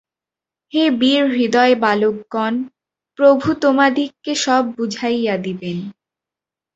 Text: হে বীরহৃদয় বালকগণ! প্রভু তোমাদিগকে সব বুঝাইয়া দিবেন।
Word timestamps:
হে 0.73 0.83
বীরহৃদয় 0.91 1.73
বালকগণ! 1.75 2.53
প্রভু 3.19 3.47
তোমাদিগকে 3.61 4.33
সব 4.35 4.63
বুঝাইয়া 4.77 5.35
দিবেন। 5.37 5.77